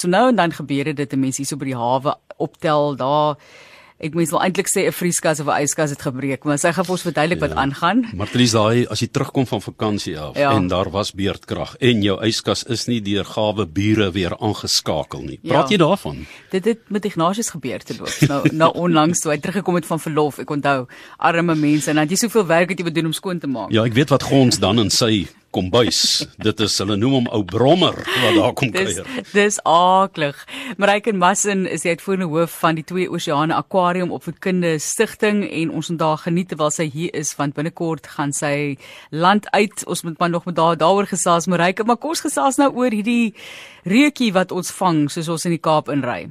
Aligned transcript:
So 0.00 0.08
nou 0.08 0.28
en 0.28 0.36
dan 0.36 0.52
gebeur 0.52 0.94
dit 0.94 1.12
'n 1.12 1.20
mens 1.20 1.36
hier 1.36 1.46
so 1.46 1.56
by 1.56 1.64
die 1.64 1.76
hawe 1.76 2.16
optel 2.38 2.96
daar 2.96 3.36
Ek 4.00 4.14
mens 4.16 4.30
wil 4.32 4.40
eintlik 4.40 4.68
sê 4.72 4.86
'n 4.88 4.96
vrieskas 4.96 5.40
of 5.40 5.46
'n 5.46 5.60
yskas 5.60 5.90
het 5.90 6.00
gebreek, 6.00 6.44
maar 6.44 6.58
sy 6.58 6.72
gaan 6.72 6.84
vir 6.84 6.92
ons 6.92 7.02
verduidelik 7.02 7.40
ja, 7.40 7.48
wat 7.48 7.56
aangaan. 7.56 8.08
Martelies 8.16 8.52
daai 8.52 8.86
as 8.88 9.00
jy 9.00 9.08
terugkom 9.12 9.46
van 9.46 9.60
vakansie 9.60 10.18
af 10.18 10.36
ja. 10.38 10.52
en 10.56 10.68
daar 10.68 10.90
was 10.90 11.12
beerdkrag 11.12 11.76
en 11.80 12.00
jou 12.02 12.16
yskas 12.24 12.64
is 12.64 12.86
nie 12.86 13.00
deur 13.02 13.24
gawe 13.24 13.66
bure 13.66 14.10
weer 14.10 14.32
aangeskakel 14.40 15.20
nie. 15.20 15.38
Praat 15.42 15.68
ja. 15.68 15.76
jy 15.76 15.76
daarvan? 15.76 16.26
Dit 16.50 16.64
het 16.64 16.78
met 16.88 17.04
Ignatius 17.04 17.50
gebeur 17.50 17.84
te 17.84 17.94
loop. 17.98 18.16
Nou 18.28 18.48
nou 18.52 18.72
onlangs 18.72 19.20
toe 19.20 19.32
hy 19.32 19.38
teruggekom 19.38 19.74
het 19.74 19.86
van 19.86 20.00
verlof, 20.00 20.38
ek 20.38 20.50
onthou 20.50 20.86
arme 21.18 21.54
mense 21.54 21.90
en 21.90 21.96
dan 21.96 22.08
jy 22.08 22.16
soveel 22.16 22.46
werk 22.46 22.70
het 22.70 22.78
jy 22.78 22.84
moet 22.84 22.94
doen 22.94 23.06
om 23.06 23.12
skoon 23.12 23.38
te 23.38 23.46
maak. 23.46 23.70
Ja, 23.70 23.84
ek 23.84 23.92
weet 23.92 24.08
wat 24.08 24.22
gons 24.22 24.58
dan 24.58 24.78
in 24.78 24.90
sy 24.90 25.28
kombuis. 25.50 26.26
Dit 26.38 26.60
is 26.64 26.76
hulle 26.82 26.96
noem 27.00 27.16
hom 27.18 27.28
ou 27.34 27.42
brommer 27.46 27.96
wat 27.96 28.36
daar 28.36 28.54
kom 28.58 28.70
kuier. 28.74 29.02
Dis 29.06 29.32
dis 29.34 29.58
aaklig. 29.68 30.38
Mareiken 30.78 31.18
Massen 31.18 31.66
is 31.66 31.84
die 31.84 31.92
uitvoerende 31.94 32.28
hoof 32.30 32.54
van 32.62 32.78
die 32.78 32.84
Twee 32.86 33.10
Oseane 33.10 33.56
Aquarium 33.58 34.12
Opvoedkunde 34.14 34.76
Stichting 34.82 35.42
en 35.48 35.74
ons 35.74 35.90
moet 35.90 36.00
daar 36.02 36.22
geniet 36.24 36.50
terwyl 36.52 36.72
sy 36.74 36.86
hier 36.92 37.14
is 37.16 37.34
want 37.38 37.56
binnekort 37.58 38.06
gaan 38.16 38.34
sy 38.36 38.76
land 39.10 39.50
uit. 39.50 39.86
Ons 39.86 40.04
moet 40.06 40.18
maar 40.18 40.30
nog 40.30 40.46
met 40.46 40.58
daar 40.58 40.78
daaroor 40.78 41.10
gesels 41.10 41.50
Mareiken, 41.50 41.86
maar 41.86 42.00
kos 42.00 42.22
gesels 42.24 42.60
nou 42.60 42.70
oor 42.76 42.94
hierdie 42.94 43.34
reukie 43.84 44.32
wat 44.36 44.52
ons 44.52 44.70
vang 44.78 45.08
soos 45.10 45.28
ons 45.28 45.48
in 45.48 45.58
die 45.58 45.62
Kaap 45.62 45.90
inry. 45.90 46.28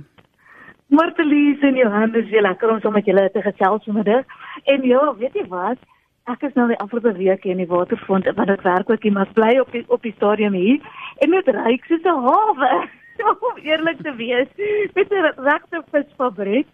Martelies 0.90 1.62
en 1.62 1.76
Johannes, 1.78 2.30
jy 2.34 2.42
lekker 2.42 2.72
om 2.74 2.80
saam 2.82 2.96
met 2.98 3.06
julle 3.06 3.28
te 3.34 3.44
gesels 3.46 3.84
vanmiddag. 3.86 4.26
En 4.74 4.86
ja, 4.88 5.04
weet 5.20 5.36
jy 5.38 5.46
wat? 5.52 5.78
Ek 6.30 6.44
is 6.46 6.56
nou 6.58 6.68
die 6.70 6.78
afgelope 6.84 7.16
week 7.18 7.44
hier 7.44 7.56
in 7.56 7.64
die 7.64 7.70
waterfront 7.70 8.28
want 8.38 8.52
ek 8.54 8.66
werk 8.68 8.90
ook 8.94 9.06
hier 9.06 9.16
maar 9.16 9.30
bly 9.34 9.56
op 9.62 9.72
die 9.74 9.84
op 9.88 10.04
die 10.06 10.14
stadium 10.18 10.54
hier. 10.58 10.80
En 11.26 11.34
dit 11.34 11.52
ryk 11.56 11.86
soos 11.90 12.06
'n 12.06 12.24
hawe 12.26 12.72
om 13.50 13.58
eerlik 13.64 14.02
te 14.06 14.14
wees. 14.16 14.50
Met 14.94 15.10
'n 15.12 15.34
regte 15.48 15.84
visfabriek. 15.92 16.68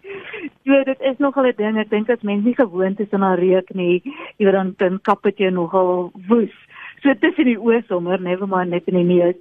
So 0.64 0.82
dit 0.84 1.00
is 1.00 1.18
nogal 1.18 1.48
'n 1.48 1.56
ding. 1.56 1.78
Ek 1.78 1.90
dink 1.90 2.10
as 2.10 2.22
mense 2.22 2.44
nie 2.44 2.54
gewoond 2.54 3.00
is 3.00 3.10
aan 3.10 3.34
reuk 3.34 3.74
nie 3.74 4.02
jy 4.36 4.44
weet 4.44 4.52
dan 4.52 4.74
dan 4.76 5.00
kap 5.00 5.22
dit 5.22 5.38
jou 5.38 5.50
nogal 5.50 6.12
woes. 6.28 6.56
So 7.02 7.14
tussen 7.14 7.44
die 7.44 7.58
oë 7.58 7.86
sommer 7.86 8.20
never 8.20 8.46
mind 8.46 8.70
net 8.70 8.86
in 8.86 8.94
die 8.94 9.08
neus. 9.16 9.36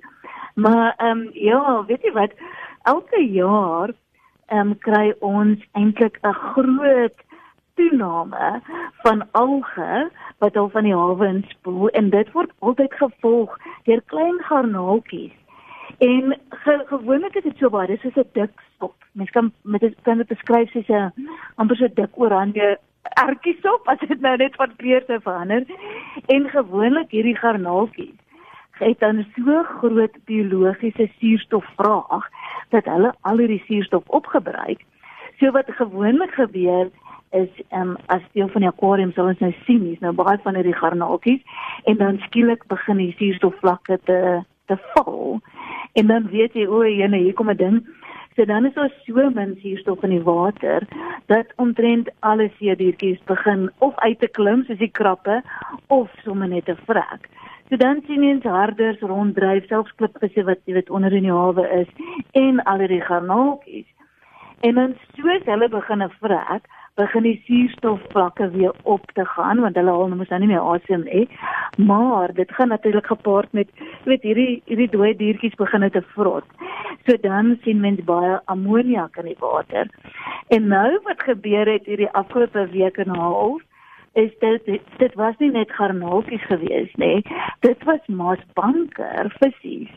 Maar 0.55 0.95
ehm 0.97 1.11
um, 1.11 1.29
ja 1.33 1.83
weet 1.87 2.03
jy 2.03 2.11
wat? 2.11 2.31
Elke 2.83 3.21
jaar 3.21 3.91
ehm 4.47 4.59
um, 4.59 4.77
kry 4.77 5.13
ons 5.19 5.59
eintlik 5.73 6.19
'n 6.23 6.33
groot 6.33 7.24
toename 7.75 8.61
van 9.03 9.25
alge 9.31 10.09
wat 10.37 10.57
al 10.57 10.69
van 10.69 10.83
die 10.83 10.95
hawe 10.95 11.27
inspoel 11.27 11.89
en 11.89 12.09
dit 12.09 12.31
word 12.31 12.51
altyd 12.59 12.93
gevolg 12.93 13.57
deur 13.83 14.01
klein 14.13 14.39
garnaaltjies. 14.49 15.33
En 15.97 16.35
ge 16.49 16.81
gewoonlik 16.85 17.35
is 17.35 17.43
dit 17.43 17.57
so 17.57 17.69
baie, 17.69 17.87
dis 17.87 18.01
soos 18.01 18.17
'n 18.23 18.29
dik 18.33 18.51
sop. 18.79 18.95
Mens 19.11 19.29
kan 19.29 19.51
met 19.61 19.81
dit 19.81 19.95
kan 20.01 20.17
dit 20.17 20.27
beskryf 20.27 20.71
soos 20.71 20.89
'n 20.89 21.13
amper 21.55 21.75
so 21.75 21.87
dik 21.87 22.19
oranje 22.19 22.77
ertjie 23.13 23.57
sop 23.61 23.87
as 23.87 23.99
dit 23.99 24.21
nou 24.21 24.37
net 24.37 24.55
van 24.55 24.75
kleur 24.75 25.03
sou 25.07 25.19
verander. 25.21 25.63
En 26.25 26.49
gewoonlik 26.49 27.11
hierdie 27.11 27.37
garnaaltjies 27.37 28.19
het 28.79 28.99
dan 28.99 29.25
so 29.35 29.63
groot 29.63 30.15
biologiese 30.25 31.09
suurstofvraag 31.19 32.27
dat 32.69 32.85
hulle 32.85 33.13
al 33.21 33.37
hierdie 33.37 33.63
suurstof 33.67 34.03
opgebruik. 34.07 34.83
So 35.39 35.51
wat 35.51 35.71
gewoonlik 35.79 36.31
gebeur 36.31 36.89
is 37.41 37.51
ehm 37.69 37.93
um, 37.93 37.97
as 38.15 38.23
deel 38.33 38.49
van 38.53 38.65
die 38.65 38.71
aquarium 38.71 39.11
sal 39.13 39.31
ons 39.31 39.43
nou 39.43 39.53
sien 39.65 39.83
hier's 39.87 40.03
nou 40.03 40.13
baie 40.13 40.37
van 40.43 40.55
hierdie 40.59 40.79
garnaaltjies 40.81 41.43
en 41.91 41.97
dan 42.01 42.21
skielik 42.27 42.67
begin 42.71 43.03
die 43.03 43.13
suurstofvlakke 43.19 43.99
te 44.09 44.19
te 44.65 44.77
val 44.93 45.39
en 45.93 46.07
dan 46.07 46.27
weet 46.31 46.55
jy 46.57 46.65
o, 46.67 46.83
jene 46.83 47.17
hier 47.17 47.33
kom 47.33 47.49
'n 47.49 47.57
ding 47.57 47.83
so 48.35 48.45
dan 48.45 48.65
is 48.65 48.73
daar 48.73 48.91
so 49.05 49.29
min 49.29 49.57
suurstof 49.61 50.03
in 50.03 50.09
die 50.09 50.23
water 50.23 50.87
dat 51.25 51.53
omtrent 51.55 52.09
alle 52.19 52.51
seediertjies 52.57 53.23
begin 53.23 53.71
of 53.77 53.95
uit 53.95 54.19
te 54.19 54.27
klim 54.27 54.63
soos 54.63 54.77
die 54.77 54.91
krappe 54.91 55.41
of 55.87 56.11
sommer 56.23 56.47
net 56.47 56.65
te 56.65 56.75
vrek. 56.85 57.29
So 57.69 57.77
dan 57.77 58.03
sien 58.05 58.23
jy 58.23 58.33
ens 58.35 58.43
harders 58.43 58.99
ronddryf, 58.99 59.67
selfs 59.67 59.95
klipvisse 59.95 60.43
wat 60.45 60.59
jy 60.65 60.75
weet 60.77 60.89
onder 60.89 61.13
in 61.15 61.25
die 61.29 61.33
hawe 61.33 61.65
is 61.79 61.89
en 62.33 62.59
al 62.63 62.83
die 62.83 63.01
garnaaltjies. 63.01 63.87
En 64.67 64.75
dan 64.75 64.95
soos 65.15 65.47
hulle 65.47 65.69
begin 65.69 66.03
vrek, 66.19 66.67
begin 66.95 67.25
die 67.27 67.41
suurstofvlakke 67.45 68.49
weer 68.53 68.73
op 68.83 69.11
te 69.13 69.25
gaan 69.25 69.59
want 69.63 69.75
hulle 69.75 69.91
al 69.91 70.13
mos 70.15 70.31
nou 70.31 70.39
nie 70.39 70.51
meer 70.53 70.63
asem 70.73 71.03
nie. 71.03 71.25
Maar 71.77 72.33
dit 72.33 72.51
gaan 72.57 72.71
natuurlik 72.71 73.09
gepaard 73.11 73.51
met 73.51 73.69
weet 74.05 74.23
hierdie 74.23 74.61
hierdie 74.65 74.89
dooie 74.93 75.15
diertjies 75.19 75.57
begin 75.59 75.83
uit 75.83 75.93
te 75.93 76.03
vrot. 76.15 76.47
So 77.05 77.17
dan 77.21 77.57
sien 77.63 77.83
mens 77.83 78.03
baie 78.07 78.39
ammoniak 78.45 79.19
in 79.19 79.31
die 79.33 79.39
water. 79.39 79.91
En 80.47 80.67
nou 80.71 80.99
wat 81.03 81.23
gebeur 81.27 81.71
het 81.73 81.85
hierdie 81.85 82.11
afgelope 82.11 82.67
week 82.71 82.97
en 82.97 83.11
'n 83.11 83.19
half 83.19 83.61
is 84.13 84.31
dit 84.39 84.79
dit 84.97 85.13
was 85.15 85.35
nie 85.39 85.51
net 85.51 85.71
garnaaltjies 85.71 86.45
gewees 86.47 86.93
nie. 86.95 87.25
Dit 87.59 87.83
was 87.83 88.07
maasbanker 88.07 89.35
visse. 89.39 89.91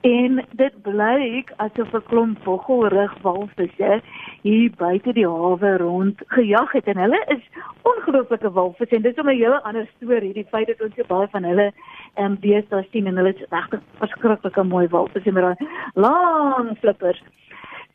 En 0.00 0.44
dit 0.50 0.82
blyk 0.82 1.52
asof 1.56 1.92
'n 1.92 2.02
klomp 2.08 2.38
vogelrug 2.42 3.14
walvisse 3.22 4.00
hier 4.42 4.70
buite 4.76 5.12
die 5.12 5.26
hawe 5.26 5.76
rond 5.76 6.22
gejag 6.26 6.72
het. 6.72 6.84
En 6.84 6.96
hulle 6.96 7.24
is 7.26 7.48
ongelooflike 7.82 8.52
walvisse. 8.52 8.94
En 8.96 9.02
dis 9.02 9.16
'n 9.16 9.28
hele 9.28 9.62
ander 9.62 9.88
storie 9.96 10.32
die 10.32 10.46
feit 10.50 10.66
dat 10.66 10.80
ons 10.80 10.94
so 10.94 11.02
baie 11.06 11.28
van 11.28 11.42
hulle 11.42 11.72
en 12.14 12.24
um, 12.24 12.36
deesdae 12.40 12.86
sien 12.90 13.06
en 13.06 13.16
hulle 13.16 13.34
is 13.34 13.48
regtig 13.50 13.80
verskriklike 13.98 14.62
mooi 14.62 14.88
walvisse 14.88 15.32
met 15.32 15.42
daai 15.42 15.68
lang 15.94 16.78
flippers. 16.78 17.22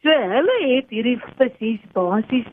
So 0.01 0.09
hulle 0.09 0.75
het 0.75 0.89
hierdie 0.89 1.21
visse 1.37 1.79
basies 1.93 2.47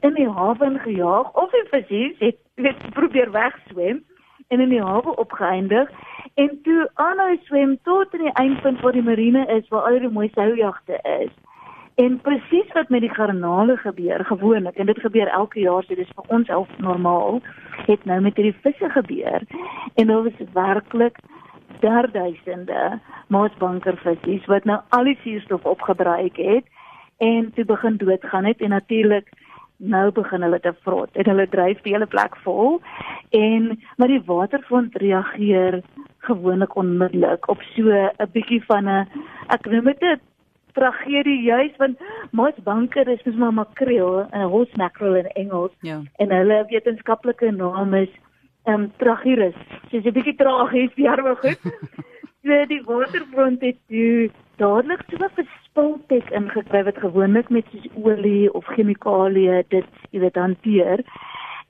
in 0.00 0.14
die 0.14 0.28
hawe 0.28 0.78
gejaag 0.78 1.32
of 1.32 1.50
die 1.50 1.66
visse 1.70 2.14
het, 2.18 2.38
het 2.54 2.90
probeer 2.92 3.30
wegswem 3.30 4.04
en 4.48 4.60
in 4.60 4.68
die 4.68 4.82
hawe 4.82 5.16
opgeëindig 5.16 5.90
en 6.34 6.58
toe 6.62 6.90
aanhou 6.94 7.36
swem 7.44 7.78
tot 7.82 8.14
in 8.14 8.26
die 8.26 8.36
eindpunt 8.40 8.80
waar 8.80 8.92
die 8.92 9.02
marine 9.02 9.46
is 9.46 9.68
waar 9.68 9.88
al 9.90 9.98
die 9.98 10.08
mooi 10.08 10.30
soujagte 10.34 10.98
is. 11.20 11.32
En 11.94 12.20
presies 12.20 12.72
wat 12.72 12.88
met 12.88 13.00
die 13.04 13.12
garnale 13.12 13.76
gebeur 13.76 14.24
gewoonlik 14.24 14.76
en 14.76 14.86
dit 14.86 15.00
gebeur 15.00 15.28
elke 15.28 15.60
jaar, 15.60 15.84
so 15.84 15.94
dis 15.94 16.14
vir 16.16 16.32
ons 16.32 16.50
al 16.50 16.66
normaal, 16.78 17.40
het 17.86 18.04
nou 18.04 18.20
met 18.20 18.36
hierdie 18.36 18.56
visse 18.64 18.88
gebeur. 18.90 19.44
En 19.94 20.06
daar 20.06 20.22
was 20.22 20.46
werklik 20.52 21.18
derduisende 21.80 23.00
maasbankervisse 23.26 24.46
wat 24.46 24.64
nou 24.64 24.80
al 24.88 25.04
die 25.04 25.18
suurstof 25.22 25.64
opgebruik 25.64 26.36
het 26.36 26.64
en 27.18 27.52
toe 27.54 27.64
begin 27.64 27.96
doodgaan 27.96 28.44
het 28.44 28.60
en 28.60 28.68
natuurlik 28.68 29.28
nou 29.82 30.10
begin 30.14 30.44
hulle 30.46 30.60
te 30.62 30.72
vrot 30.84 31.16
en 31.18 31.30
hulle 31.30 31.46
dryf 31.50 31.80
die 31.82 31.94
hele 31.94 32.06
plek 32.06 32.36
vol. 32.46 32.78
En 33.34 33.72
maar 33.98 34.12
die 34.12 34.22
waterfront 34.26 34.96
reageer 35.02 35.80
gewoonlik 36.28 36.76
onmiddellik 36.76 37.48
op 37.48 37.62
so 37.74 37.90
'n 37.90 38.30
bietjie 38.32 38.62
van 38.64 38.88
'n 38.88 39.08
ek 39.48 39.66
noem 39.66 39.84
dit 39.84 40.02
'n 40.02 40.20
tragedie 40.72 41.42
juis 41.42 41.72
want 41.78 41.98
mos 42.30 42.54
banker 42.64 43.08
is 43.08 43.24
mos 43.24 43.34
maar 43.34 43.52
makreel 43.52 44.26
'n 44.32 44.50
horse 44.54 44.76
mackerel 44.76 45.14
in 45.14 45.26
Engels. 45.26 45.72
Ja. 45.80 46.00
en 46.16 46.30
hulle 46.30 46.64
wetenskaplike 46.68 47.50
naam 47.50 47.94
is 47.94 48.10
um, 48.66 48.92
tragirus. 48.96 49.54
Dis 49.90 50.04
'n 50.04 50.12
bietjie 50.12 50.36
tragies 50.36 50.94
ja 51.06 51.16
maar 51.16 51.36
goed. 51.36 51.60
So 52.42 52.64
die 52.66 52.82
waterfront 52.82 53.60
het 53.62 53.76
toe 53.86 54.30
dadelik 54.62 55.02
so 55.10 55.16
'n 55.16 55.48
spultek 55.64 56.30
ingekry 56.30 56.82
wat 56.84 56.98
gewoonlik 57.04 57.48
met 57.48 57.66
soos 57.72 57.86
olie 58.04 58.52
of 58.54 58.64
chemikalieë 58.76 59.62
dit 59.68 59.86
jy 60.10 60.20
weet 60.20 60.36
hanteer. 60.36 61.04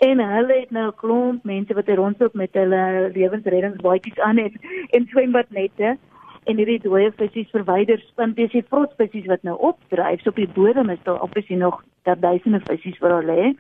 En 0.09 0.19
hulle 0.19 0.55
het 0.61 0.71
nou 0.71 0.87
'n 0.89 1.01
klomp 1.03 1.45
mense 1.45 1.75
wat 1.75 1.89
rondloop 1.89 2.35
met 2.35 2.53
hulle 2.53 3.11
lewensreddingsbootjies 3.15 4.19
aan 4.19 4.39
en 4.39 4.53
en 4.91 5.07
swembadnette 5.07 5.99
en 6.45 6.57
hierdie 6.57 6.83
dooie 6.83 7.13
visse 7.17 7.45
verwyder 7.51 8.01
want 8.17 8.37
dis 8.37 8.51
die 8.51 8.65
vrotvisse 8.69 9.27
wat 9.27 9.43
nou 9.43 9.57
opdryf 9.59 10.21
so 10.21 10.29
op 10.29 10.37
die 10.37 10.55
bodem 10.55 10.91
is 10.91 11.03
daar 11.03 11.23
obviously 11.23 11.56
nog 11.56 11.83
duisende 12.03 12.61
visse 12.65 12.97
wat 13.00 13.11
daar 13.11 13.25
lê. 13.25 13.55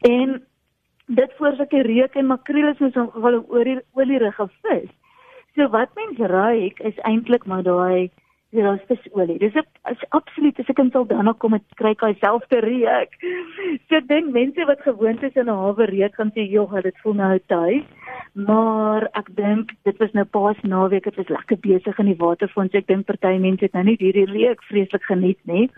En 0.00 0.42
dit 1.06 1.32
voorsake 1.36 1.82
reuk 1.82 2.14
en 2.14 2.26
makreel 2.26 2.68
is 2.68 2.78
mos 2.78 2.94
'n 2.94 3.10
geval 3.10 3.44
oor 3.48 3.82
olierige 3.92 4.48
vis. 4.62 4.90
So 5.54 5.68
wat 5.68 5.88
mense 5.94 6.26
ruik 6.26 6.80
is 6.80 6.98
eintlik 6.98 7.46
maar 7.46 7.62
daai 7.62 8.10
Ja, 8.50 8.70
dit 8.72 8.90
is 8.90 9.00
visolie. 9.02 9.38
Dis 9.38 9.54
'n 9.54 9.66
absoluut 10.08 10.58
as 10.58 10.68
ek 10.68 10.78
in 10.78 10.90
Saldanha 10.90 11.32
kom 11.32 11.54
en 11.54 11.64
kry 11.76 11.94
hy 12.00 12.14
self 12.20 12.46
te 12.46 12.60
reuk. 12.60 13.12
So 13.88 13.96
ek 13.96 14.08
dink 14.08 14.32
mense 14.32 14.64
wat 14.64 14.80
gewoond 14.80 15.22
is 15.22 15.36
aan 15.36 15.50
'n 15.50 15.60
hawe 15.64 15.84
reuk 15.84 16.14
gaan 16.14 16.30
sê, 16.32 16.48
"Jog, 16.48 16.82
dit 16.82 16.98
voel 17.02 17.14
nou 17.14 17.38
tuis." 17.46 17.84
Maar 18.32 19.08
ek 19.12 19.28
dink 19.36 19.72
dit 19.84 19.98
was 19.98 20.12
nou 20.12 20.24
pas 20.24 20.56
naweek, 20.62 21.04
dit 21.04 21.16
was 21.16 21.28
lekker 21.28 21.58
besig 21.60 21.98
in 21.98 22.06
die 22.06 22.16
waterfonds. 22.16 22.74
Ek 22.74 22.86
dink 22.86 23.06
party 23.06 23.38
mense 23.38 23.64
het 23.64 23.72
nou 23.72 23.84
nie 23.84 23.96
hierdie 23.96 24.32
reuk 24.32 24.62
vreeslik 24.62 25.02
geniet 25.02 25.38
nie. 25.44 25.70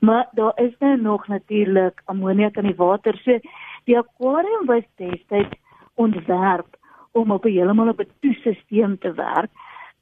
Maar 0.00 0.26
daar 0.32 0.52
is 0.56 0.74
nou 0.80 0.96
nog 0.96 1.28
natuurlik 1.28 2.02
ammoniak 2.06 2.56
in 2.56 2.66
die 2.66 2.76
water. 2.76 3.16
So 3.16 3.38
die 3.84 3.98
aquarium 3.98 4.66
was 4.66 4.84
destyds 4.96 5.54
ontwerp 5.94 6.76
om 7.12 7.30
op 7.30 7.44
'n 7.44 7.52
heeltemal 7.52 7.88
op 7.88 8.00
'n 8.00 8.10
toesisteem 8.20 8.98
te 8.98 9.12
werk 9.12 9.50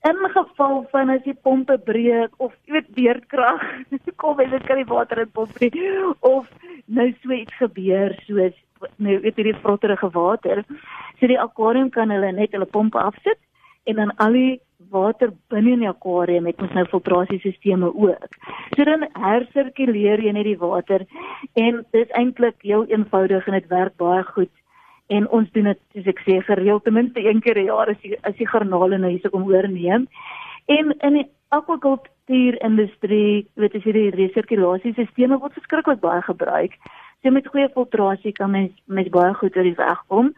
in 0.07 0.31
geval 0.35 0.87
van 0.91 1.11
as 1.11 1.23
die 1.25 1.35
pompe 1.35 1.79
breek 1.79 2.31
of 2.37 2.55
jy 2.67 2.79
weet 2.79 2.95
beerdkrag 2.95 3.65
kom 4.23 4.41
en 4.41 4.51
dit 4.51 4.67
kan 4.67 4.79
die 4.79 4.93
water 4.93 5.25
in 5.25 5.31
pomp 5.35 5.59
nie 5.61 5.91
of 6.21 6.47
nou 6.87 7.11
so 7.23 7.35
iets 7.35 7.59
gebeur 7.59 8.15
soos 8.27 8.55
nou 8.97 9.19
weet 9.25 9.41
hierdie 9.41 9.59
vrotterige 9.65 10.11
water 10.15 10.63
so 11.19 11.27
die 11.27 11.41
akwarium 11.41 11.91
kan 11.91 12.15
hulle 12.15 12.33
net 12.33 12.55
hulle 12.55 12.71
pompe 12.79 13.03
afsit 13.03 13.41
en 13.89 13.97
dan 14.03 14.15
al 14.23 14.37
die 14.37 14.61
water 14.91 15.33
binne 15.53 15.75
in 15.75 15.83
die 15.85 15.91
akwarium 15.91 16.47
het 16.49 16.61
ons 16.63 16.73
nou 16.77 16.85
filtrasiesisteme 16.89 17.89
ook. 17.89 18.37
So 18.77 18.85
dan 18.89 19.07
hersirkuleer 19.19 20.23
jy 20.25 20.33
net 20.37 20.47
die 20.49 20.61
water 20.61 21.05
en 21.59 21.83
dit 21.93 22.01
is 22.05 22.15
eintlik 22.21 22.63
heel 22.65 22.87
eenvoudig 22.93 23.49
en 23.49 23.59
dit 23.59 23.69
werk 23.73 23.97
baie 24.01 24.23
goed 24.31 24.53
en 25.09 25.29
ons 25.29 25.49
doen 25.53 25.71
dit 25.71 25.81
soos 25.95 26.11
ek 26.13 26.21
sê 26.27 26.39
gereeld 26.45 26.85
ten 26.85 26.97
minste 26.97 27.25
een 27.25 27.41
keer 27.41 27.59
'n 27.59 27.71
jaar 27.71 27.89
as 27.89 28.01
die 28.03 28.17
as 28.23 28.37
die 28.37 28.49
garnale 28.49 28.99
nou 28.99 29.11
hier 29.11 29.31
kom 29.31 29.49
oorneem. 29.49 30.07
En 30.67 30.95
in 31.01 31.15
die 31.15 31.29
akwakultuur 31.49 32.61
industrie, 32.63 33.49
weet 33.55 33.75
as 33.75 33.85
jy 33.85 33.93
die 33.93 34.11
resirkulasiesisteme 34.11 35.39
word 35.41 35.53
verskriklik 35.53 36.01
baie 36.01 36.23
gebruik. 36.23 36.77
So 37.23 37.31
met 37.31 37.49
goeie 37.49 37.69
filtrasie 37.69 38.33
kan 38.33 38.51
mens 38.51 38.73
mens 38.85 39.09
baie 39.09 39.35
goed 39.35 39.57
oor 39.57 39.63
die 39.63 39.79
weg 39.79 40.05
kom. 40.07 40.35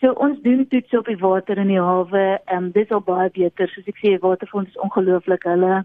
So 0.00 0.12
ons 0.12 0.40
doen 0.42 0.66
toets 0.68 0.94
op 0.98 1.06
die 1.06 1.18
water 1.18 1.58
in 1.58 1.68
die 1.68 1.80
hawe. 1.80 2.40
Ehm 2.46 2.64
um, 2.64 2.70
dis 2.70 2.90
al 2.90 3.00
baie 3.00 3.30
beter. 3.30 3.68
Soos 3.68 3.86
ek 3.86 4.00
sê, 4.00 4.18
waterfonds 4.18 4.70
is 4.70 4.82
ongelooflik. 4.82 5.44
Hulle 5.44 5.84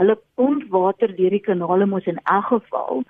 hulle 0.00 0.16
pomp 0.34 0.64
water 0.72 1.16
deur 1.16 1.30
die 1.30 1.44
kanale 1.44 1.86
mos 1.86 2.06
in 2.08 2.18
elk 2.24 2.46
geval 2.46 3.04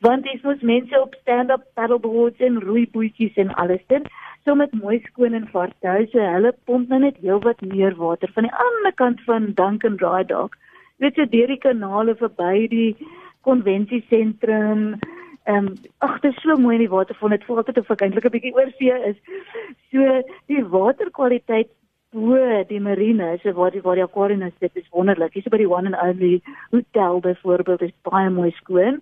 want 0.00 0.24
dis 0.24 0.42
mos 0.42 0.60
mense 0.60 1.00
op 1.00 1.14
stand-up 1.20 1.64
paddleboards 1.74 2.40
en 2.40 2.60
roeibootjies 2.60 3.36
en 3.36 3.54
alles 3.54 3.82
dit 3.88 4.06
so 4.44 4.54
met 4.54 4.72
mooi 4.76 5.00
skoon 5.06 5.34
en 5.34 5.48
vaartuie 5.48 6.28
hulle 6.34 6.52
pomp 6.68 6.88
nou 6.88 7.00
net 7.00 7.20
heelwat 7.24 7.60
meer 7.72 7.94
water 7.96 8.30
van 8.34 8.48
die 8.48 8.56
ander 8.66 8.92
kant 9.00 9.20
van 9.28 9.52
Duncan 9.60 9.96
Dry 9.96 10.24
Dock. 10.28 10.58
Weet 11.00 11.16
jy 11.16 11.26
deur 11.32 11.52
die 11.54 11.62
kanale 11.62 12.14
verby 12.20 12.66
die 12.72 12.90
konvensiesentrum 13.48 14.84
ehm 15.44 15.56
um, 15.68 15.72
ag 16.00 16.20
dit 16.20 16.32
is 16.32 16.42
so 16.42 16.56
mooi 16.56 16.76
in 16.78 16.84
die 16.86 16.92
waterfront 16.92 17.34
dit 17.36 17.42
voel 17.44 17.60
altyd 17.60 17.78
of 17.82 17.90
ek 17.92 18.04
eintlik 18.04 18.28
'n 18.28 18.34
bietjie 18.36 18.54
oor 18.56 18.70
see 18.78 19.00
is. 19.10 19.18
So 19.92 20.20
die 20.52 20.62
waterkwaliteit 20.76 21.68
bo 22.14 22.38
die 22.70 22.80
marine 22.80 23.32
is 23.34 23.42
waar 23.58 23.72
die 23.74 23.82
waar 23.82 23.98
die 23.98 24.04
aquarium 24.04 24.42
is 24.46 24.58
dit 24.62 24.76
is 24.78 24.90
wonderlik. 24.90 25.34
Hier's 25.34 25.50
by 25.50 25.58
die 25.58 25.70
one 25.70 25.90
and 25.90 25.98
only 25.98 26.42
hotel 26.70 27.20
byvoorbeeld 27.20 27.82
is 27.82 27.94
baie 28.06 28.30
mooi 28.30 28.52
skoon. 28.60 29.00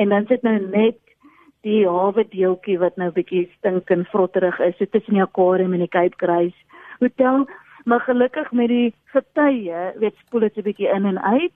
En 0.00 0.08
dan 0.08 0.26
sit 0.26 0.42
nou 0.42 0.56
net 0.60 0.98
die 1.64 1.82
hawe 1.88 2.24
deeltjie 2.32 2.78
wat 2.80 2.96
nou 3.00 3.10
bietjie 3.12 3.44
stink 3.58 3.90
en 3.92 4.06
vrotterig 4.12 4.60
is 4.64 4.76
so 4.78 4.88
tussen 4.88 5.18
die 5.18 5.24
aquarium 5.24 5.76
en 5.76 5.84
die 5.84 5.92
Cape 5.92 6.16
Grace 6.16 6.56
hotel. 7.00 7.44
Maar 7.84 8.00
gelukkig 8.00 8.52
met 8.52 8.72
die 8.72 8.94
getye 9.12 9.92
weet 10.00 10.16
spoel 10.24 10.48
dit 10.48 10.56
'n 10.56 10.68
bietjie 10.70 10.88
in 10.88 11.04
en 11.04 11.20
uit. 11.22 11.52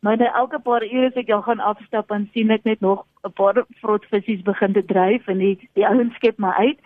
Maar 0.00 0.16
nou 0.16 0.30
elke 0.34 0.58
paar 0.58 0.82
ure 0.84 1.06
as 1.06 1.18
ek 1.18 1.26
jou 1.26 1.42
gaan 1.42 1.60
afstap 1.60 2.10
en 2.10 2.30
sien 2.32 2.50
ek 2.50 2.64
net 2.64 2.80
nog 2.80 3.04
'n 3.26 3.32
paar 3.32 3.64
vrotvisies 3.82 4.42
begin 4.42 4.72
te 4.72 4.84
dryf 4.84 5.26
en 5.28 5.38
die 5.38 5.68
die 5.74 5.86
ouens 5.86 6.14
skep 6.14 6.38
maar 6.38 6.54
uit 6.54 6.78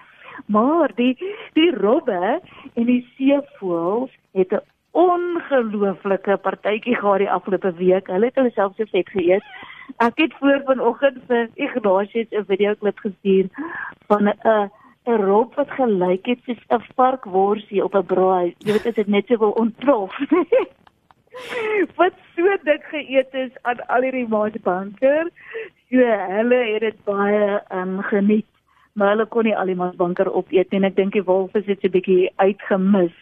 maar 0.47 0.93
die 0.95 1.17
die 1.53 1.71
robbe 1.75 2.41
en 2.75 2.85
die 2.85 3.03
seevoëls 3.17 4.13
het 4.33 4.53
'n 4.53 4.65
ongelooflike 4.97 6.37
partytjie 6.37 6.97
gehad 6.97 7.19
die 7.19 7.31
afgelope 7.31 7.73
week. 7.75 8.07
Hulle 8.07 8.25
het 8.25 8.35
hulle 8.35 8.51
self 8.51 8.75
so 8.77 8.85
vet 8.91 9.09
geëet. 9.09 9.45
Ek 9.97 10.19
het 10.19 10.33
voor 10.41 10.63
vanoggend 10.65 11.19
vir 11.29 11.49
Ignatius 11.55 12.31
'n 12.31 12.45
video 12.49 12.75
klip 12.75 12.99
gestuur 12.99 13.47
van 14.09 14.29
'n 14.29 14.71
'n 15.07 15.23
rob 15.23 15.55
wat 15.55 15.71
gelyk 15.71 16.27
het 16.27 16.41
soos 16.47 16.63
'n 16.69 16.83
varkworsie 16.97 17.85
op 17.85 17.95
'n 17.95 18.07
braai. 18.07 18.55
Jy 18.59 18.73
weet 18.73 18.95
dit 18.95 19.07
net 19.07 19.27
so 19.27 19.39
wil 19.39 19.51
ontplof. 19.51 20.19
wat 21.99 22.17
so 22.35 22.57
dik 22.65 22.85
geëet 22.91 23.35
is 23.35 23.53
aan 23.63 23.87
al 23.87 24.03
hierdie 24.03 24.29
maasbanker. 24.29 25.31
So 25.91 25.99
hulle 26.35 26.61
het 26.73 26.81
dit 26.81 27.05
baie 27.05 27.63
um, 27.73 28.03
geniet. 28.03 28.56
Maar 28.97 29.13
hulle 29.13 29.27
kon 29.29 29.45
nie 29.45 29.57
al 29.57 29.69
die 29.71 29.77
maasbanker 29.79 30.31
opeet 30.33 30.73
nie 30.73 30.81
en 30.81 30.89
ek 30.89 30.97
dink 30.97 31.13
die 31.13 31.25
wolf 31.29 31.55
is 31.59 31.67
dit 31.69 31.85
'n 31.85 31.93
bietjie 31.93 32.33
uitgemis. 32.37 33.17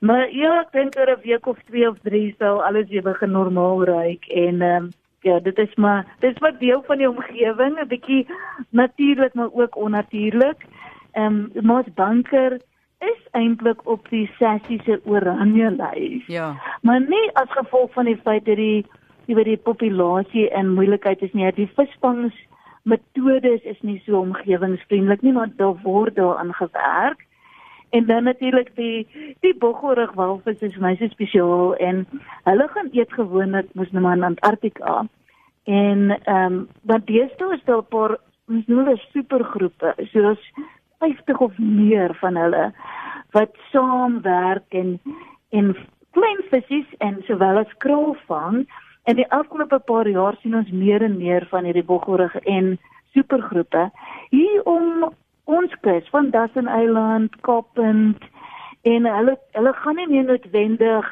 Maar 0.00 0.28
ja, 0.34 0.60
ek 0.60 0.72
dink 0.72 0.98
oor 0.98 1.10
'n 1.10 1.22
week 1.22 1.46
of 1.46 1.58
2 1.70 1.88
of 1.88 1.98
3 2.02 2.34
sal 2.38 2.62
alles 2.64 2.88
weer 2.88 3.02
begin 3.02 3.30
normaal 3.30 3.84
ruik 3.84 4.26
en 4.28 4.62
ehm 4.62 4.84
um, 4.84 4.90
ja, 5.22 5.38
dit 5.40 5.58
is 5.58 5.74
maar 5.74 6.04
dit 6.20 6.34
is 6.34 6.40
wat 6.40 6.58
deel 6.60 6.82
van 6.86 6.98
die 6.98 7.08
omgewing, 7.08 7.78
'n 7.80 7.88
bietjie 7.88 8.26
natuurlik 8.70 9.34
maar 9.34 9.52
ook 9.52 9.76
onnatuurlik. 9.76 10.66
Ehm 11.12 11.50
um, 11.54 11.66
Mos 11.66 11.86
Bunker 11.94 12.60
is 12.98 13.20
eintlik 13.30 13.86
op 13.86 14.08
die 14.08 14.30
sessie 14.38 14.80
se 14.84 15.00
oranje 15.04 15.70
lys. 15.70 16.26
Ja. 16.26 16.56
Maar 16.82 17.00
nie 17.00 17.30
as 17.32 17.50
gevolg 17.50 17.92
van 17.92 18.04
die 18.04 18.20
feit 18.24 18.44
dat 18.44 18.56
die 18.56 18.84
jy 19.26 19.34
weet 19.34 19.44
die 19.44 19.56
populasie 19.56 20.50
en 20.50 20.74
moeilikheid 20.74 21.22
is 21.22 21.32
nie, 21.32 21.52
die 21.52 21.70
visvangs 21.76 22.34
metodes 22.84 23.62
is 23.64 23.80
nie 23.80 24.00
so 24.04 24.20
omgewingsvriendelik 24.20 25.22
nie, 25.22 25.32
maar 25.32 25.50
daar 25.56 25.76
word 25.82 26.16
daaraan 26.16 26.52
gewerk. 26.54 27.26
En 27.90 28.06
dan 28.06 28.24
natuurlik 28.24 28.70
die 28.76 29.06
die 29.40 29.54
boggelrig 29.58 30.12
walvis 30.18 30.58
is 30.66 30.76
my 30.76 30.96
so 30.96 31.08
spesiaal 31.08 31.74
en 31.76 32.06
hulle 32.44 32.68
gaan 32.68 32.88
eet 32.92 33.12
gewoonlik 33.12 33.68
mos 33.74 33.90
nou 33.90 34.02
maar 34.02 34.16
in 34.16 34.28
Antarktika. 34.30 35.06
En 35.64 36.10
ehm 36.10 36.52
um, 36.52 36.68
wat 36.82 37.06
deesdae 37.06 37.54
is 37.54 37.64
daar 37.64 37.82
'n 37.84 37.92
paar 37.94 38.18
ons 38.48 38.66
noem 38.66 38.84
hulle 38.84 38.96
supergroepe, 39.12 39.94
soos 40.12 40.42
50 40.98 41.38
of 41.38 41.58
meer 41.58 42.14
van 42.14 42.36
hulle 42.36 42.72
wat 43.30 43.56
saamwerk 43.72 44.68
en 44.68 45.00
en 45.50 45.76
klein 46.10 46.42
visse 46.50 46.96
en 46.98 47.22
sowel 47.26 47.58
as 47.58 47.76
kraal 47.78 48.16
vang. 48.26 48.66
En 49.04 49.16
die 49.16 49.30
afgelope 49.32 49.78
paar 49.84 50.08
jaar 50.08 50.36
sien 50.40 50.54
ons 50.56 50.70
meer 50.70 51.02
en 51.02 51.16
meer 51.16 51.44
van 51.50 51.66
hierdie 51.68 51.84
boggelrig 51.84 52.36
en 52.48 52.78
supergroepe 53.12 53.90
hier 54.30 54.62
om 54.64 55.10
ons 55.44 55.74
kus 55.84 56.08
van 56.12 56.30
Dassen 56.32 56.70
Eiland, 56.72 57.36
Kaappunt 57.44 58.24
en 58.88 59.10
hulle 59.16 59.36
hulle 59.52 59.74
gaan 59.82 60.00
nie 60.00 60.08
meer 60.08 60.24
noodwendig 60.30 61.10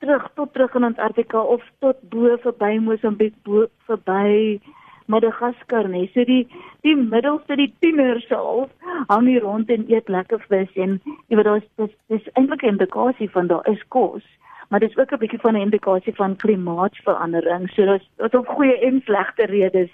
terug 0.00 0.24
tot 0.40 0.52
terug 0.52 0.74
in 0.80 0.88
Antarktika 0.88 1.40
of 1.40 1.64
tot 1.84 2.00
bo 2.12 2.32
verby 2.44 2.78
Mosambiek 2.80 3.36
bo 3.44 3.66
verby 3.90 4.60
Madagaskar 5.08 5.88
nie. 5.88 6.08
So 6.14 6.24
die 6.24 6.46
die 6.84 6.96
middelste 6.96 7.56
die 7.60 7.70
tieners 7.84 8.24
self 8.28 8.72
hang 9.12 9.28
hier 9.28 9.44
rond 9.44 9.70
en 9.72 9.84
eet 9.92 10.08
lekker 10.08 10.40
vis 10.48 10.72
en 10.76 10.98
jy 11.28 11.36
weet 11.36 11.48
daar's 11.48 11.70
dis 11.80 11.94
dis 12.12 12.28
eintlik 12.34 12.64
'n 12.64 12.74
indikasie 12.76 13.30
van 13.36 13.52
daar 13.52 13.68
is 13.68 13.84
kos. 13.88 14.24
Maar 14.68 14.80
dit 14.80 14.90
is 14.90 14.96
ook 14.96 15.12
'n 15.12 15.18
bietjie 15.18 15.40
van 15.40 15.54
'n 15.54 15.60
indikasie 15.66 16.14
van 16.14 16.36
klimaatsverandering. 16.36 17.70
So 17.70 17.84
daar's 17.84 18.10
daar's 18.16 18.32
ook 18.32 18.48
goeie 18.48 18.78
en 18.78 19.00
slegte 19.04 19.44
redes 19.44 19.90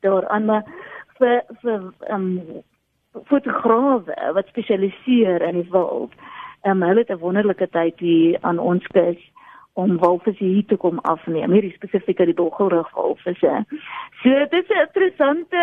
daaraan 0.00 0.44
maar 0.44 0.64
vir 1.18 1.42
vir 1.62 1.92
um, 2.10 2.42
fotograwe 3.24 4.32
wat 4.32 4.46
spesialiseer 4.46 5.42
in 5.42 5.54
die 5.60 5.70
wild. 5.70 6.12
Ehm 6.62 6.82
um, 6.82 6.88
hulle 6.88 7.00
het 7.00 7.10
'n 7.10 7.18
wonderlike 7.18 7.68
tyd 7.68 7.98
hier 7.98 8.38
aan 8.40 8.58
ons 8.58 8.86
kus 8.86 9.30
om 9.72 9.98
walvisse 9.98 10.44
hier 10.44 10.66
te 10.66 10.76
kom 10.76 10.98
afneem. 10.98 11.52
Hierdie 11.52 11.72
spesifieke 11.72 12.24
die 12.24 12.34
boggelrug 12.34 12.90
walvisse. 12.94 13.64
So 14.22 14.28
dit 14.28 14.52
is 14.52 14.68
'n 14.68 14.86
interessante 14.86 15.62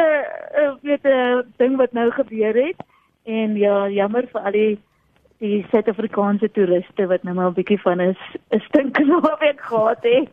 uh, 0.57 0.73
weet 0.81 1.05
uh, 1.05 1.39
ding 1.57 1.77
wat 1.77 1.91
nou 1.91 2.11
gebeur 2.11 2.55
het 2.65 2.85
en 3.23 3.55
ja, 3.55 3.89
jammer 3.89 4.27
vir 4.31 4.41
al 4.41 4.51
die 4.51 4.79
die 5.37 5.65
Suid-Afrikaanse 5.69 6.51
toeriste 6.51 7.07
wat 7.07 7.23
nou 7.23 7.35
maar 7.35 7.49
'n 7.49 7.53
bietjie 7.53 7.81
van 7.81 8.01
'n 8.01 8.15
stinkende 8.49 9.37
week 9.39 9.61
gehad 9.61 10.01
het. 10.01 10.29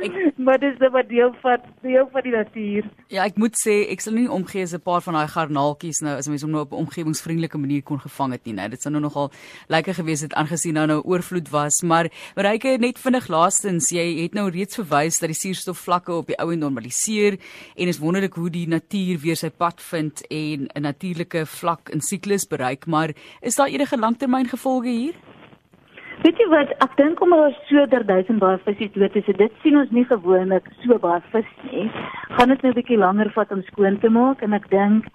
Ek, 0.00 0.14
maar 0.44 0.58
dis 0.60 0.78
net 0.80 1.08
deel 1.08 1.32
van 1.42 1.62
deel 1.84 2.08
van 2.12 2.24
die 2.24 2.32
natuur. 2.34 2.88
Ja, 3.12 3.24
ek 3.28 3.38
moet 3.40 3.56
sê 3.60 3.76
ek 3.92 4.02
sal 4.02 4.16
nie 4.16 4.26
omgee 4.30 4.64
as 4.66 4.74
'n 4.74 4.82
paar 4.82 5.02
van 5.04 5.14
daai 5.14 5.28
garnaaltjies 5.28 6.00
nou 6.04 6.16
as 6.16 6.28
mens 6.28 6.42
hom 6.42 6.50
nou 6.50 6.62
op 6.64 6.72
'n 6.72 6.82
omgewingsvriendelike 6.84 7.58
manier 7.58 7.82
kon 7.82 8.00
gevang 8.00 8.32
het 8.32 8.44
nie. 8.44 8.54
Nou, 8.54 8.68
dit 8.68 8.82
sou 8.82 8.92
nou 8.92 9.02
nogal 9.02 9.30
lekker 9.68 9.94
gewees 9.94 10.20
het 10.20 10.34
aangesien 10.34 10.74
nou 10.74 10.86
nou 10.86 11.00
oorvloed 11.02 11.48
was, 11.50 11.82
maar 11.82 12.10
Ryke 12.34 12.78
net 12.78 12.98
vinnig 12.98 13.28
laastens, 13.28 13.90
jy 13.90 14.22
het 14.22 14.34
nou 14.34 14.50
reeds 14.50 14.76
verwys 14.76 15.18
dat 15.20 15.28
die 15.28 15.38
suurstofvlakke 15.38 16.12
op 16.12 16.26
die 16.26 16.38
ou 16.38 16.52
en 16.52 16.58
normaliseer 16.58 17.38
en 17.76 17.88
is 17.88 17.98
wonderlik 17.98 18.34
hoe 18.34 18.50
die 18.50 18.66
natuur 18.66 19.18
weer 19.18 19.36
sy 19.36 19.50
pad 19.50 19.80
vind 19.80 20.26
en 20.30 20.68
'n 20.74 20.82
natuurlike 20.82 21.46
vlak 21.46 21.88
in 21.90 22.00
siklus 22.00 22.46
bereik, 22.46 22.86
maar 22.86 23.12
is 23.40 23.56
daar 23.56 23.68
enige 23.68 23.98
langtermyngevolge 23.98 24.88
hier? 24.88 25.14
Weet 26.20 26.36
jy 26.36 26.46
wat, 26.52 26.72
ek 26.84 26.98
dink 26.98 27.20
omdat 27.24 27.38
daar 27.40 27.54
so 27.64 27.82
der 27.88 28.02
duisend 28.04 28.42
baie 28.42 28.58
visse 28.66 28.90
dood 28.92 29.14
is, 29.16 29.28
dit 29.38 29.54
sien 29.62 29.76
ons 29.80 29.92
nie 29.96 30.02
gewoonlik 30.04 30.66
so 30.82 30.98
baie 31.00 31.22
vis 31.32 31.48
nie. 31.70 31.86
Gaan 32.36 32.52
dit 32.52 32.62
nou 32.62 32.72
'n 32.72 32.76
bietjie 32.76 32.98
langer 33.00 33.30
vat 33.32 33.52
om 33.52 33.62
skoon 33.62 33.96
te 34.00 34.10
maak 34.10 34.42
en 34.42 34.52
ek 34.52 34.68
dink 34.68 35.06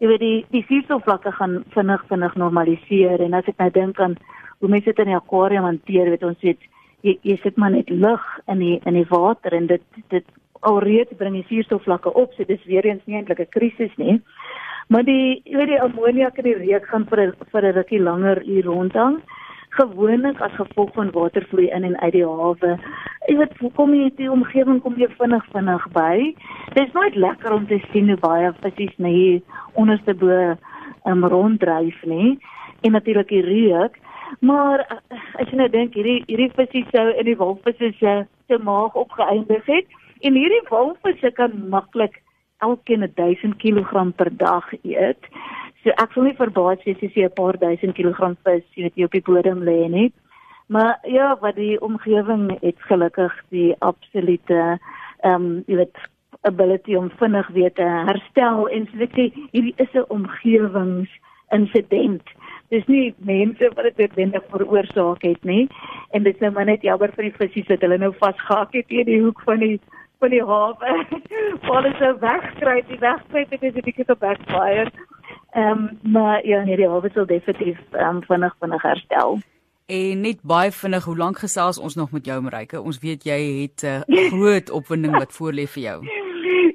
jy 0.00 0.08
weet 0.08 0.20
die 0.20 0.44
die 0.50 0.64
suurstofvlakke 0.68 1.32
gaan 1.32 1.64
vinnig 1.72 2.04
vinnig 2.10 2.36
normaliseer 2.36 3.24
en 3.24 3.34
as 3.34 3.48
ek 3.48 3.58
nou 3.58 3.70
dink 3.70 4.00
aan 4.00 4.18
hoe 4.60 4.68
mense 4.68 4.84
dit 4.84 4.98
in 4.98 5.12
die 5.12 5.16
akwarium 5.16 5.64
hanteer, 5.64 6.10
weet 6.10 6.28
ons 6.28 6.40
weet 6.42 6.60
jy, 7.02 7.18
jy 7.22 7.36
sit 7.42 7.56
maar 7.56 7.70
net 7.70 7.88
lug 7.88 8.20
in 8.46 8.58
die 8.58 8.80
in 8.84 8.94
die 8.94 9.08
water 9.08 9.54
en 9.54 9.66
dit 9.66 9.82
dit 10.10 10.24
alreeds 10.60 11.16
bring 11.16 11.34
die 11.40 11.48
suurstofvlakke 11.48 12.12
op, 12.12 12.32
so 12.36 12.44
dis 12.44 12.64
weer 12.66 12.84
eens 12.84 13.06
nie 13.06 13.16
eintlik 13.16 13.40
'n 13.40 13.48
krisis 13.56 13.96
nie. 13.96 14.20
Maar 14.88 15.04
die 15.04 15.42
jy 15.44 15.56
weet 15.56 15.68
die 15.68 15.80
ammoniak 15.80 16.38
in 16.38 16.44
die 16.44 16.58
reuk 16.68 16.86
gaan 16.86 17.06
vir 17.06 17.32
vir 17.52 17.64
'n 17.64 17.74
rukkie 17.74 18.00
langer 18.00 18.40
hier 18.44 18.64
rondhang. 18.64 19.22
Gewoonlik 19.76 20.40
as 20.40 20.52
gevolg 20.58 20.92
van 20.94 21.10
watervloei 21.14 21.68
in 21.70 21.84
en 21.84 21.96
uit 22.00 22.12
die 22.12 22.26
hawe. 22.26 22.76
Jy 23.28 23.36
weet, 23.38 23.56
kom 23.76 23.94
jy 23.94 24.10
die 24.16 24.30
omgewing 24.30 24.80
kom 24.82 24.96
jy 24.98 25.08
vinnig 25.18 25.46
vinnig 25.54 25.86
by. 25.94 26.14
Dit 26.74 26.86
is 26.86 26.94
nooit 26.96 27.14
lekker 27.14 27.54
om 27.54 27.66
te 27.66 27.80
sien 27.92 28.10
hoe 28.10 28.18
baie 28.20 28.52
visse 28.60 28.88
net 28.96 29.14
hier 29.14 29.40
onderste 29.78 30.14
bo 30.14 30.56
um, 31.04 31.24
ronddryf 31.24 32.02
nie. 32.04 32.38
En 32.82 32.96
natuurlik 32.96 33.28
die 33.28 33.44
reuk. 33.46 33.98
Maar 34.38 34.86
as 35.38 35.50
jy 35.50 35.58
nou 35.58 35.68
dink 35.70 35.94
hierdie 35.98 36.22
hierdie 36.26 36.50
visse 36.56 36.84
sou 36.90 37.06
in 37.12 37.28
die 37.28 37.38
walvisse 37.38 37.92
se 37.98 38.16
se 38.50 38.58
maag 38.58 38.98
opgeëindig 38.98 39.66
het 39.66 39.98
en 40.26 40.36
hierdie 40.38 40.62
walvisse 40.70 41.30
kan 41.38 41.54
maklik 41.70 42.18
elkeen 42.60 43.06
1000 43.14 43.56
kg 43.62 44.14
per 44.16 44.30
dag 44.36 44.66
eet. 44.82 45.30
So 45.82 45.90
ek 45.96 46.12
sou 46.12 46.24
nie 46.24 46.36
verbaas 46.36 46.84
wees 46.84 47.02
as 47.02 47.14
jy 47.16 47.24
'n 47.24 47.36
paar 47.36 47.58
duisend 47.58 47.94
kilogram 47.94 48.36
vis 48.44 48.64
weet 48.76 48.96
jy 48.96 49.04
op 49.04 49.16
die 49.16 49.28
bodem 49.28 49.64
lê 49.64 49.88
nie. 49.88 50.12
Maar 50.68 50.98
ja, 51.02 51.36
wat 51.40 51.56
die 51.56 51.80
omgewing 51.80 52.60
het 52.60 52.76
gelukkig 52.78 53.32
die 53.48 53.74
absolute 53.78 54.78
ehm 55.24 55.34
um, 55.34 55.64
jy 55.66 55.76
weet 55.76 55.96
ability 56.42 56.96
om 56.96 57.10
vinnig 57.10 57.48
weer 57.48 57.72
te 57.72 57.82
herstel 57.82 58.68
en 58.68 58.88
so 58.90 58.98
ek 59.02 59.10
sê 59.16 59.32
hierdie 59.52 59.74
is 59.76 59.94
'n 59.94 60.04
omgewingsinsident. 60.08 62.22
Dis 62.70 62.86
nie 62.86 63.14
mense 63.18 63.70
wat 63.74 63.84
dit 63.84 63.96
noodwendig 63.96 64.44
veroorsaak 64.50 65.22
het 65.22 65.44
nie. 65.44 65.68
En 66.10 66.22
dit 66.22 66.34
is 66.34 66.40
nou 66.40 66.52
maar 66.52 66.64
net 66.64 66.82
jammer 66.82 67.12
vir 67.16 67.24
die 67.24 67.36
visse 67.38 67.68
wat 67.68 67.80
hulle 67.80 67.98
nou 67.98 68.12
vasgehak 68.18 68.72
het 68.72 68.86
in 68.88 69.06
die 69.06 69.22
hoek 69.22 69.40
van 69.44 69.58
die 69.58 69.80
van 70.20 70.30
die 70.30 70.44
hawe. 70.44 71.06
Hulle 71.70 71.94
sou 71.98 72.18
wegkry, 72.20 72.82
die 72.88 72.98
wegkry 73.00 73.46
het 73.48 73.62
'n 73.62 73.72
bietjie 73.72 74.04
gebackfire. 74.04 74.90
Ehm 75.52 75.70
um, 75.70 76.12
maar 76.12 76.46
ja, 76.46 76.62
nee, 76.64 76.76
die 76.76 76.88
hawe 76.88 77.10
sal 77.14 77.26
definitief 77.26 77.78
ehm 77.90 78.16
um, 78.16 78.22
vinnig 78.22 78.54
vinnig 78.60 78.82
herstel. 78.82 79.40
En 79.86 80.20
net 80.20 80.42
baie 80.42 80.70
vinnig, 80.72 81.04
hoe 81.04 81.16
lank 81.16 81.38
gesels 81.38 81.78
ons 81.78 81.94
nog 81.94 82.10
met 82.10 82.26
jou 82.26 82.40
Marike? 82.42 82.80
Ons 82.80 82.98
weet 83.02 83.24
jy 83.24 83.40
het 83.62 83.82
'n 83.82 84.04
uh, 84.06 84.28
groot 84.32 84.70
opwinding 84.70 85.16
wat 85.18 85.32
voorlê 85.38 85.66
vir 85.66 85.82
jou. 85.82 85.98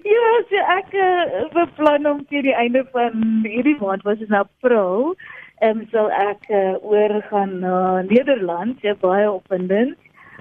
Ja, 0.04 0.28
so 0.50 0.56
ek 0.78 0.94
uh, 0.94 1.50
beplan 1.54 2.08
om 2.08 2.26
teen 2.26 2.42
die 2.42 2.56
einde 2.56 2.86
van 2.92 3.14
hierdie 3.44 3.78
maand, 3.80 4.04
was 4.04 4.20
dit 4.20 4.30
nou 4.30 4.44
April, 4.44 5.16
ehm 5.60 5.80
um, 5.80 5.88
sal 5.92 6.12
ek 6.12 6.50
uh, 6.50 6.76
oor 6.84 7.22
gaan 7.30 7.60
na 7.60 8.00
uh, 8.00 8.08
Nederland, 8.10 8.82
ja 8.82 8.96
baie 9.00 9.32
opwindend 9.32 9.96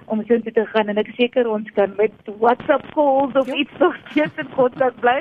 om 0.06 0.22
so 0.26 0.38
toe 0.40 0.52
te 0.52 0.66
gaan 0.66 0.88
en 0.88 1.00
ek 1.00 1.10
seker 1.16 1.48
ons 1.50 1.70
kan 1.76 1.92
met 1.98 2.30
WhatsApp 2.42 2.86
calls 2.94 3.34
of 3.40 3.46
ja. 3.46 3.54
iets 3.54 3.78
nog 3.78 3.96
steeds 4.10 4.38
in 4.42 4.50
kontak 4.54 5.00
bly. 5.00 5.18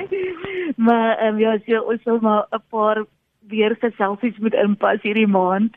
Maar 0.76 1.18
ehm 1.18 1.34
um, 1.34 1.38
ja, 1.38 1.58
so 1.66 1.82
ons 1.92 2.02
sal 2.02 2.20
maar 2.20 2.46
'n 2.50 2.62
paar 2.70 3.04
weer 3.48 3.76
se 3.80 3.90
selfies 3.96 4.38
moet 4.38 4.54
inpas 4.54 5.02
hierdie 5.02 5.26
maand. 5.26 5.76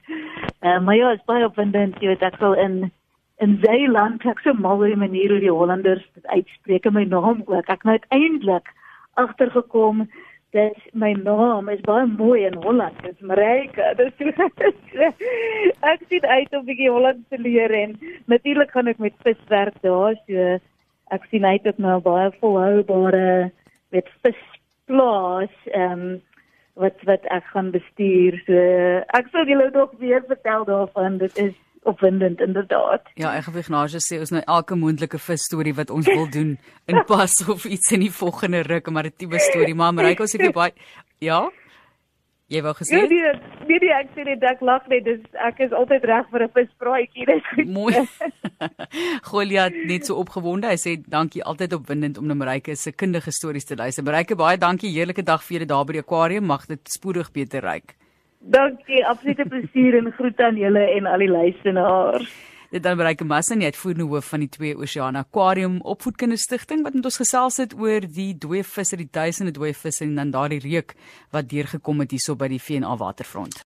Ehm 0.60 0.78
uh, 0.78 0.86
maar 0.86 0.96
ja, 0.96 1.12
is 1.12 1.26
baie 1.26 1.46
opwindend, 1.46 2.00
jy 2.00 2.08
weet 2.08 2.22
ek 2.22 2.40
sal 2.40 2.54
in 2.54 2.92
in 3.38 3.60
Zeeland 3.62 4.26
ek 4.26 4.40
so 4.40 4.54
mal 4.54 4.80
oor 4.82 4.90
die 4.90 5.04
manier 5.06 5.30
hoe 5.30 5.40
die 5.40 5.54
Hollanders 5.54 6.06
dit 6.14 6.26
uitspreek 6.26 6.90
my 6.92 7.04
naam 7.04 7.44
ook. 7.46 7.70
Ek 7.70 7.70
het 7.70 7.84
nou 7.84 7.98
uiteindelik 8.00 8.74
agtergekom 9.14 10.08
dat 10.58 10.78
my 10.94 11.12
naam 11.24 11.70
is 11.70 11.82
baie 11.86 12.08
mooi 12.10 12.46
in 12.48 12.58
Holland. 12.64 12.98
Dit 13.04 13.16
is 13.16 13.28
Marike. 13.30 13.94
Dit 14.00 14.24
ek 15.86 16.06
sien 16.10 16.26
uit 16.26 16.54
om 16.54 16.64
'n 16.64 16.70
bietjie 16.70 16.90
Holland 16.92 17.22
te 17.30 17.40
leer 17.40 17.72
en 17.72 17.98
natuurlik 18.26 18.72
gaan 18.72 18.90
ek 18.92 19.04
met 19.04 19.14
viswerk 19.26 19.78
daar. 19.82 20.18
So 20.28 20.58
ek 21.16 21.28
sien 21.32 21.46
uit 21.46 21.68
op 21.68 21.78
nou 21.78 22.00
baie 22.02 22.32
volhoubare 22.42 23.52
met 23.96 24.10
visplaas 24.24 25.54
ehm 25.72 25.92
um, 25.92 26.22
wat 26.78 26.98
wat 27.10 27.24
ek 27.34 27.46
gaan 27.54 27.72
bestuur. 27.72 28.42
So 28.46 28.58
ek 29.20 29.32
sal 29.32 29.46
julle 29.50 29.70
nog 29.74 29.94
weer 30.02 30.24
vertel 30.28 30.66
daarvan. 30.66 31.18
Dit 31.18 31.38
is 31.38 31.56
opwindend 31.88 32.42
inderdaad. 32.44 33.08
Ja, 33.20 33.34
ek 33.38 33.50
wil 33.52 33.62
Ignasie 33.64 34.02
sê 34.04 34.20
ons 34.24 34.34
nou 34.36 34.44
elke 34.46 34.76
moontlike 34.80 35.20
vis 35.20 35.46
storie 35.50 35.76
wat 35.78 35.94
ons 35.94 36.08
wil 36.08 36.28
doen 36.32 36.58
in 36.92 37.04
pas 37.10 37.34
of 37.48 37.66
iets 37.66 37.92
in 37.96 38.06
die 38.06 38.14
volgende 38.14 38.64
ruk, 38.68 38.92
maar 38.92 39.08
'n 39.08 39.16
tipe 39.18 39.40
storie, 39.40 39.76
maar 39.76 39.94
Mariko 39.94 40.26
sê 40.26 40.42
jy 40.42 40.52
baie 40.52 40.74
Ja. 41.20 41.48
Jy 42.48 42.62
wou 42.64 42.72
gesê? 42.78 42.96
Nee, 42.96 43.08
nee, 43.12 43.32
nee, 43.68 43.80
nee 43.84 43.92
ek 43.92 44.14
sê 44.16 44.24
dit 44.24 44.44
ek 44.48 44.62
lag 44.64 44.86
net, 44.88 45.04
dis 45.04 45.20
ek 45.44 45.58
is 45.66 45.74
altyd 45.76 46.06
reg 46.08 46.30
vir 46.32 46.46
'n 46.46 46.54
vispraatjie, 46.56 47.26
dis 47.28 47.50
goed. 47.50 47.68
Mooi. 47.68 48.08
Goliat 49.30 49.76
net 49.90 50.08
so 50.08 50.16
opgewonde. 50.16 50.72
Hy 50.72 50.80
sê 50.80 50.96
dankie 50.96 51.44
altyd 51.44 51.76
opwindend 51.76 52.18
om 52.18 52.28
na 52.28 52.40
Mariko 52.40 52.72
se 52.76 52.94
kundige 52.96 53.36
stories 53.36 53.68
te 53.68 53.76
luister. 53.76 54.04
Mariko, 54.04 54.40
baie 54.40 54.56
dankie. 54.58 54.94
Heerlike 54.96 55.28
dag 55.28 55.44
vir 55.44 55.58
julle 55.60 55.68
daar 55.68 55.84
by 55.84 55.98
die 55.98 56.06
akwarium. 56.06 56.48
Mag 56.48 56.68
dit 56.72 56.80
spoedig 56.88 57.34
beter 57.36 57.68
ryk. 57.68 57.97
Dankie, 58.40 59.06
absolute 59.06 59.46
plesier 59.50 59.98
en 59.98 60.12
groete 60.12 60.46
aan 60.46 60.58
julle 60.60 60.84
en 60.96 61.06
al 61.06 61.26
die 61.26 61.32
luisteraars. 61.32 62.30
Dit 62.68 62.84
dan 62.84 62.98
bereik 63.00 63.22
Massin, 63.24 63.62
jy 63.64 63.70
het 63.72 63.80
voerende 63.80 64.10
hoof 64.12 64.28
van 64.34 64.42
die 64.44 64.50
Twee 64.52 64.76
Oseane 64.76 65.22
Aquarium 65.24 65.78
Opvoedkinderstigting 65.88 66.84
wat 66.84 66.98
met 66.98 67.08
ons 67.08 67.20
gesels 67.22 67.62
het 67.64 67.74
oor 67.80 68.04
die 68.04 68.34
dooie 68.36 68.64
visse, 68.68 69.00
die 69.00 69.08
duisende 69.08 69.56
dooie 69.56 69.72
visse 69.74 70.04
en 70.04 70.18
dan 70.20 70.34
daardie 70.36 70.60
reuk 70.66 70.92
wat 71.32 71.48
deurgekom 71.48 72.04
het 72.04 72.12
hierso 72.12 72.36
by 72.36 72.52
die 72.52 72.60
VNA 72.60 72.98
waterfront. 73.00 73.64